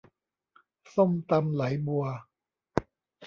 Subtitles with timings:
[0.95, 2.05] ส้มตำไหลบัว